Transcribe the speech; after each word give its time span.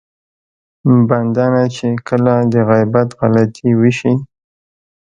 بنده 1.09 1.45
نه 1.53 1.63
چې 1.75 1.87
کله 2.07 2.33
د 2.53 2.55
غيبت 2.69 3.09
غلطي 3.19 3.69
وشي. 3.81 4.13